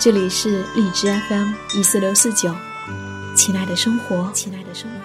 [0.00, 2.54] 这里是荔枝 FM 一四六四九，
[3.34, 4.96] 亲爱的生活，亲爱的生活。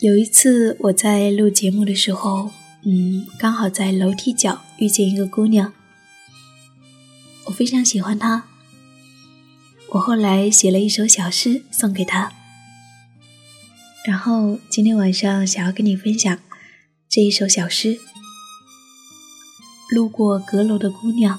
[0.00, 2.50] 有一次我在录节目的时候，
[2.84, 5.72] 嗯，刚好在楼梯角遇见一个姑娘。
[7.60, 8.44] 非常喜欢他，
[9.90, 12.32] 我后来写了一首小诗送给他，
[14.06, 16.38] 然后今天晚上想要跟你分享
[17.06, 18.00] 这一首小诗。
[19.90, 21.38] 路过阁楼的姑娘，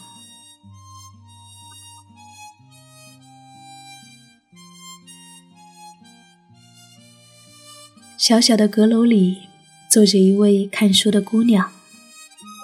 [8.16, 9.48] 小小的阁楼里
[9.90, 11.72] 坐着一位看书的姑娘，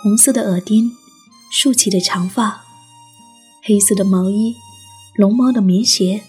[0.04, 0.92] 红色的耳钉，
[1.52, 2.67] 竖起的长发。
[3.68, 4.56] 黑色的毛衣，
[5.16, 6.24] 龙猫的棉鞋。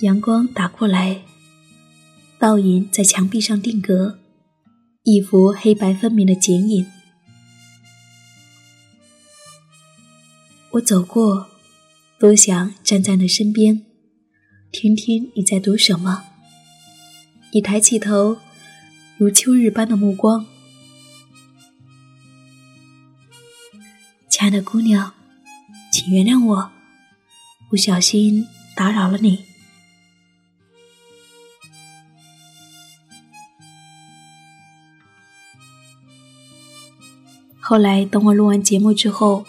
[0.00, 1.20] 阳光打过来，
[2.38, 4.18] 倒影在墙壁上定格，
[5.02, 6.86] 一幅黑白分明的剪影。
[10.70, 11.48] 我走过，
[12.18, 13.84] 多想站在你身边，
[14.72, 16.24] 听听你在读什么。
[17.52, 18.38] 你抬起头，
[19.18, 20.46] 如秋日般的目光。
[24.46, 25.12] 爱的姑娘，
[25.90, 26.70] 请原谅我，
[27.68, 29.40] 不小心打扰了你。
[37.60, 39.44] 后来等我录完节目之后，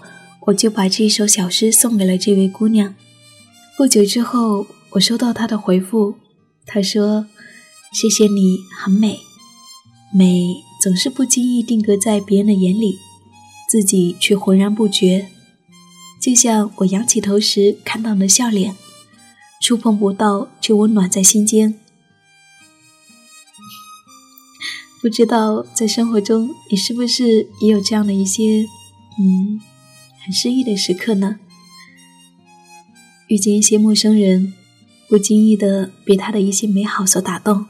[0.48, 2.96] 我就把这首小诗送给了这位姑娘。
[3.78, 6.16] 不久之后，我收到她的回复，
[6.66, 7.28] 她说
[7.94, 9.20] ：“谢谢你，很美，
[10.12, 12.98] 美总是不经意定格在别人的眼里。”
[13.68, 15.30] 自己却浑然不觉，
[16.22, 18.76] 就像我仰起头时看到的笑脸，
[19.62, 21.78] 触碰不到却温暖在心间。
[25.02, 28.66] 不知道在生活中你是不是也有这样的一些，
[29.20, 29.60] 嗯，
[30.24, 31.40] 很诗意的时刻呢？
[33.28, 34.54] 遇见一些陌生人，
[35.10, 37.66] 不经意的被他的一些美好所打动，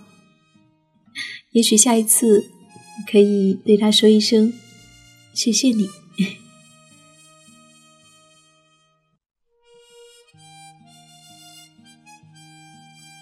[1.52, 2.52] 也许下一次
[3.12, 4.54] 可以对他说一声。
[5.38, 5.88] 谢谢你。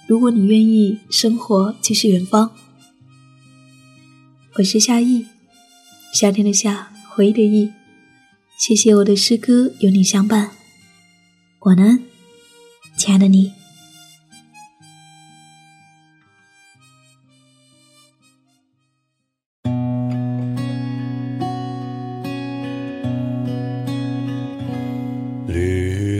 [0.07, 2.55] 如果你愿意，生活就是远方。
[4.53, 5.25] 我是夏意，
[6.13, 7.73] 夏天的夏，回忆的忆。
[8.57, 10.51] 谢谢我的诗歌有你相伴。
[11.59, 12.01] 晚安，
[12.97, 13.51] 亲爱的你。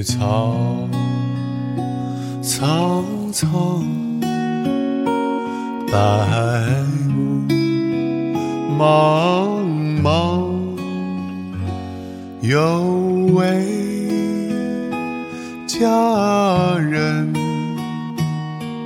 [0.06, 0.88] 草
[2.40, 3.84] 苍苍，
[5.92, 5.98] 白
[7.18, 7.48] 雾
[8.78, 9.66] 茫
[10.04, 10.78] 茫，
[12.42, 12.84] 有
[13.34, 13.66] 位
[15.66, 17.34] 佳人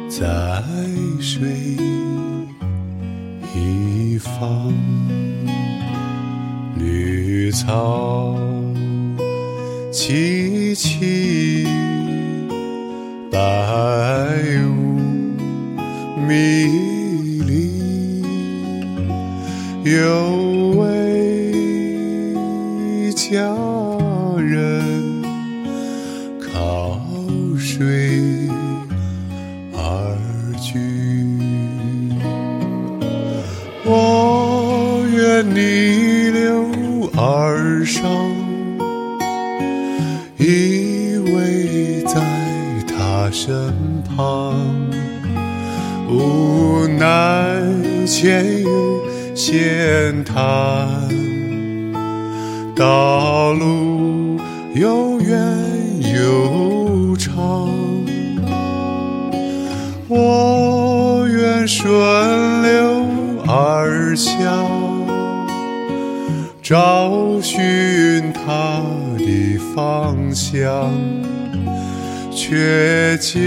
[0.08, 0.26] 在
[1.20, 1.50] 水
[3.54, 4.74] 一方，
[6.78, 8.38] 绿草。
[10.02, 11.68] 萋萋
[13.30, 13.38] 白
[14.66, 14.96] 雾
[16.26, 16.32] 迷
[17.46, 18.24] 离，
[19.84, 19.92] 有
[20.78, 20.82] 位
[23.14, 23.44] 佳
[24.38, 25.22] 人
[26.40, 26.98] 靠
[27.58, 28.48] 水
[29.74, 30.16] 而
[30.62, 30.80] 居。
[33.84, 38.39] 我愿逆流而上。
[43.32, 43.74] 身
[44.04, 44.56] 旁，
[46.10, 47.62] 无奈
[48.06, 49.02] 前有
[49.36, 50.88] 险滩，
[52.76, 54.40] 道路
[54.74, 55.38] 又远
[56.14, 57.70] 又长，
[60.08, 61.92] 我愿顺
[62.64, 63.06] 流
[63.48, 64.34] 而下。
[66.62, 68.82] 找寻他
[69.18, 70.92] 的方向，
[72.42, 73.38] 却见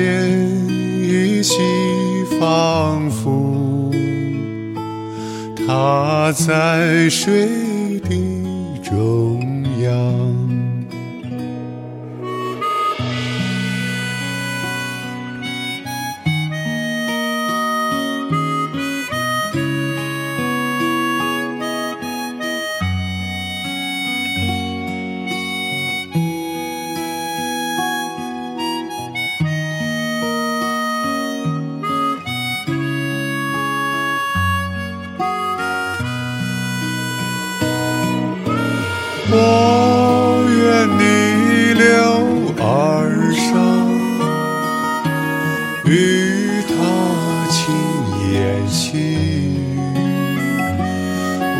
[1.03, 1.57] 依稀
[2.39, 3.91] 仿佛
[5.67, 7.49] 他在水
[8.01, 8.11] 的
[8.83, 10.32] 中央。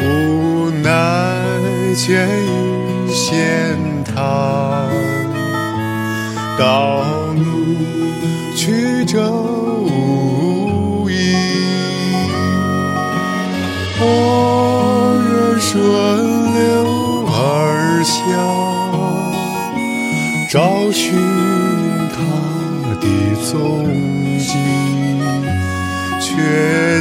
[0.01, 0.89] 无奈
[1.95, 4.89] 见与险滩，
[6.59, 7.03] 道
[7.35, 7.77] 路
[8.57, 9.62] 曲折。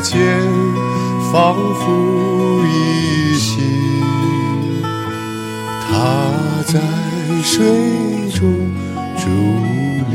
[0.02, 0.20] 间
[1.32, 3.60] 仿佛依稀
[5.80, 6.80] 它在
[7.44, 7.64] 水
[8.32, 8.42] 中
[9.16, 9.28] 伫
[10.10, 10.14] 立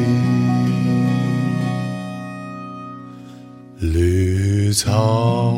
[3.79, 5.57] 绿草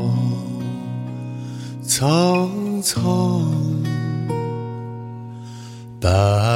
[1.82, 2.50] 苍
[2.82, 3.42] 苍
[6.00, 6.47] 白